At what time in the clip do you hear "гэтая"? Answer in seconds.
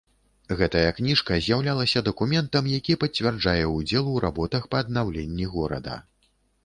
0.59-0.91